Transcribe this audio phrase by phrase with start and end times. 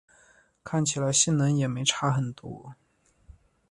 [0.63, 2.73] 看起来性能也没差很多